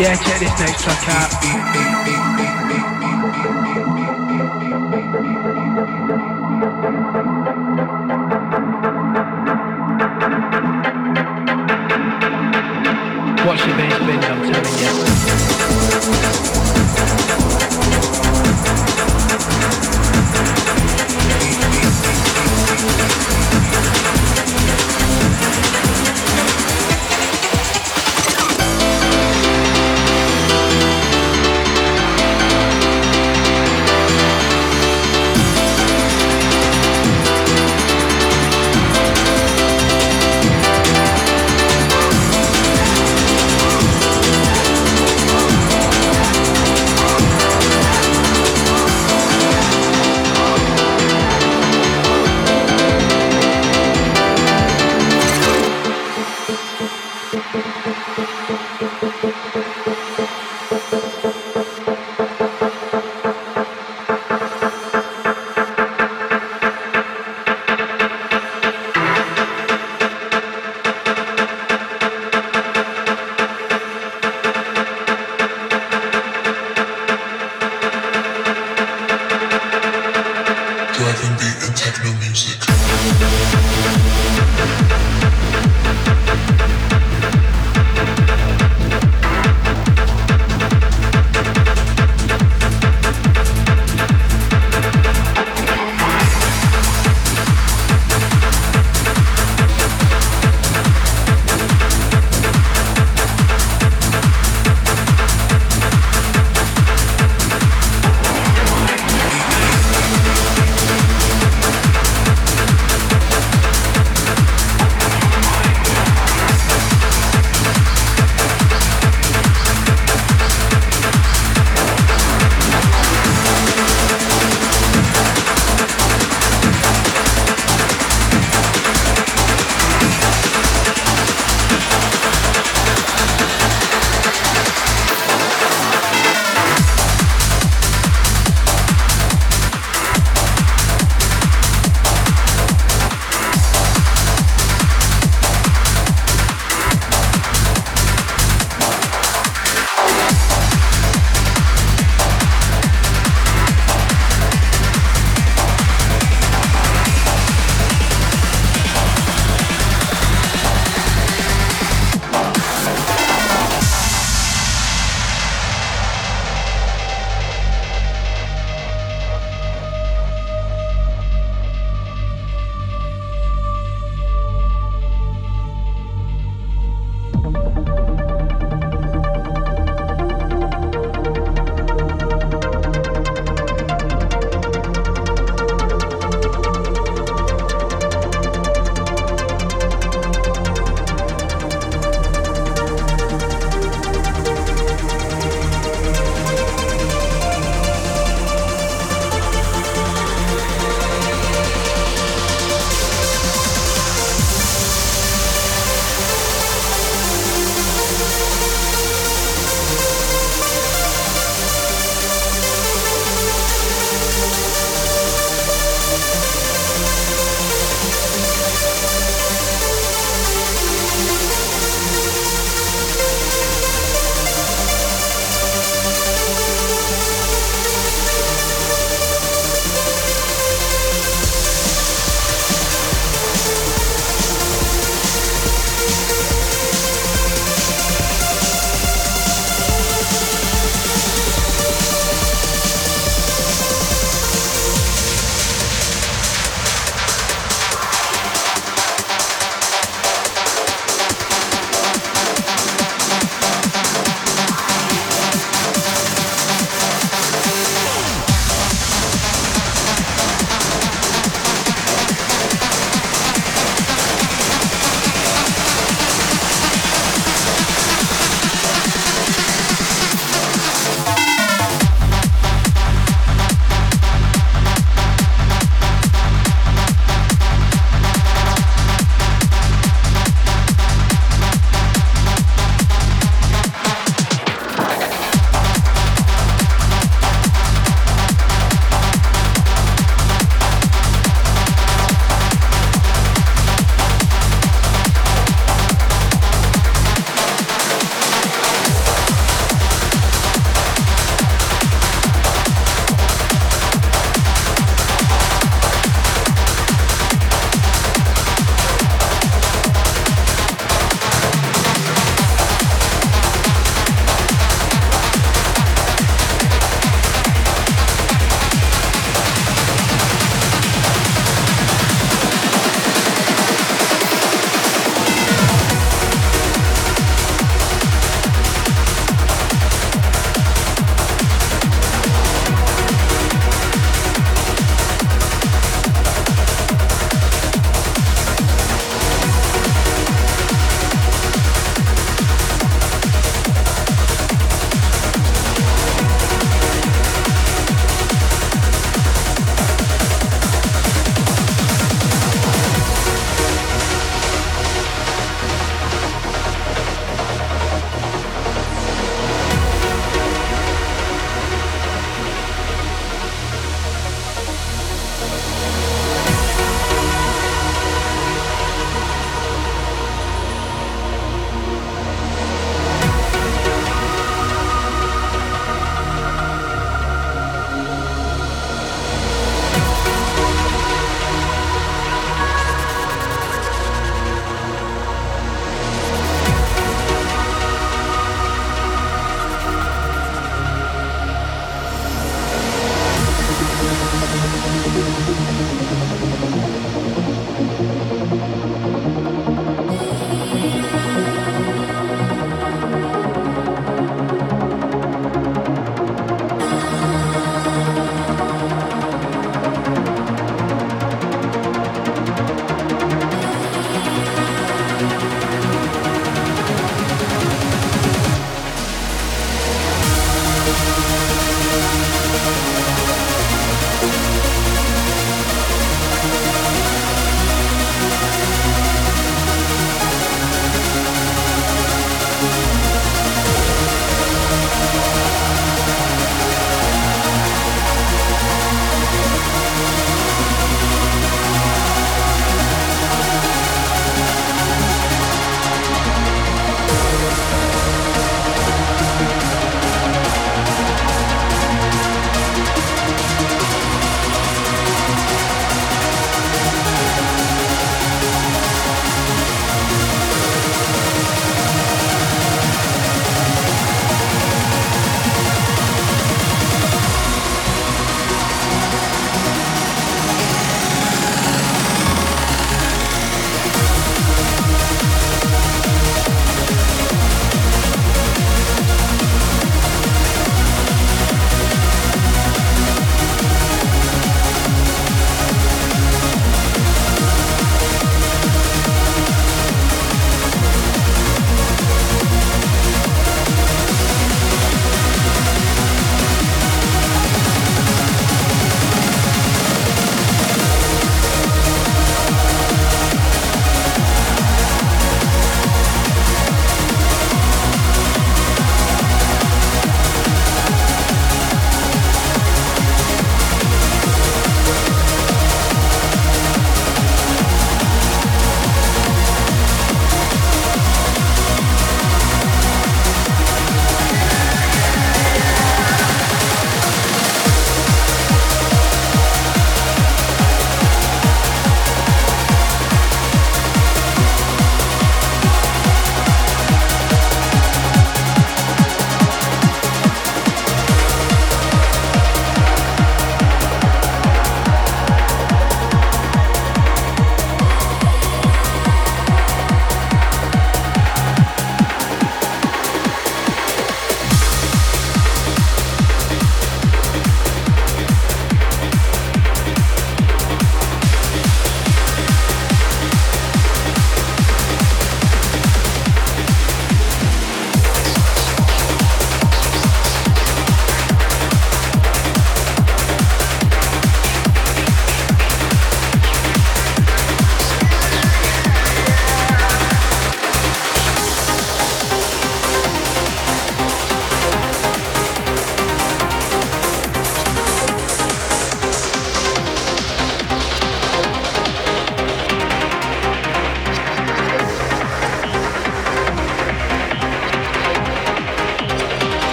Yeah, 0.00 0.16
check 0.16 0.40
this 0.40 0.58
next 0.58 0.82
track 0.82 1.08
out. 1.10 1.89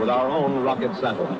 With 0.00 0.08
our 0.08 0.28
own 0.30 0.64
rocket 0.64 0.96
satellite. 0.96 1.39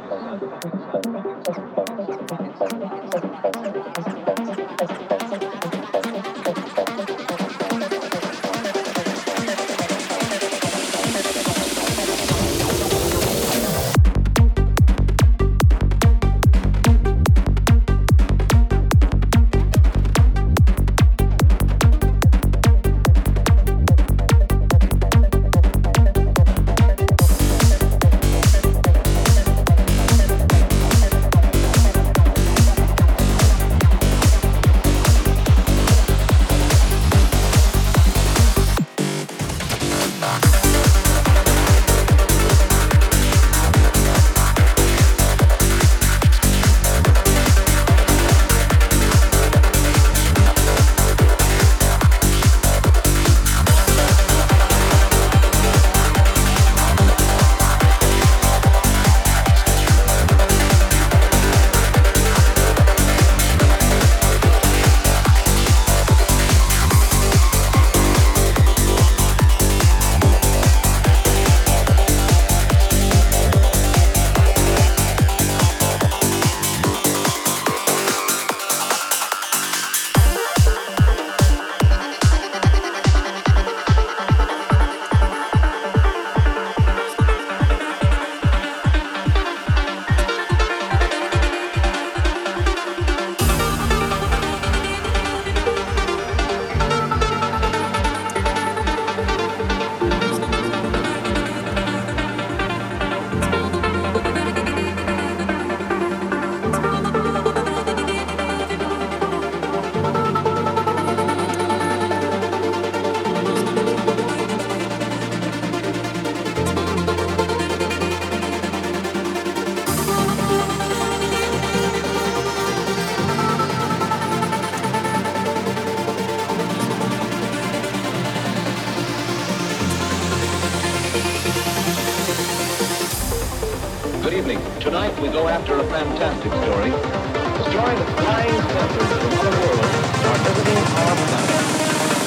evening. 134.40 134.80
Tonight 134.80 135.12
we 135.20 135.28
go 135.28 135.48
after 135.48 135.74
a 135.78 135.84
fantastic 135.84 136.50
story. 136.50 136.90
The 136.90 137.64
story 137.68 137.94
that 137.94 138.08
flying 138.20 138.60
saucers 138.72 139.10
from 139.20 139.32
other 139.38 139.54
worlds 139.60 140.24
are 140.28 140.38
visiting 140.48 140.80
our 140.96 141.14
planet. 141.28 141.60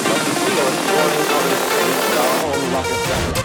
Must 0.06 0.26
feel 0.46 0.66
and 0.70 0.78
out 1.34 1.44
of 1.44 1.58
space 1.66 2.00
in 2.06 2.18
our 2.22 2.34
own 2.46 2.72
rocket 2.72 3.00
planet. 3.04 3.43